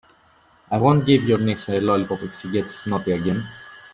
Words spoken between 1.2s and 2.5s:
your niece a lollipop if she